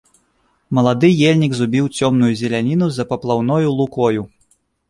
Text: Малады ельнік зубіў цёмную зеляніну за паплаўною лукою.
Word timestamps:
Малады 0.77 1.11
ельнік 1.31 1.53
зубіў 1.59 1.85
цёмную 1.99 2.31
зеляніну 2.41 2.91
за 2.97 3.07
паплаўною 3.13 3.63
лукою. 3.79 4.21